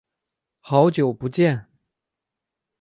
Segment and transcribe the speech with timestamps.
[0.61, 1.67] 好久不见。